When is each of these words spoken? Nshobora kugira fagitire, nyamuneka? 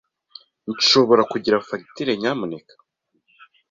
Nshobora 0.77 1.23
kugira 1.31 1.65
fagitire, 1.67 2.11
nyamuneka? 2.21 2.73